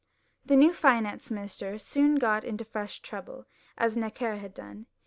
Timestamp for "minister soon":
1.29-2.15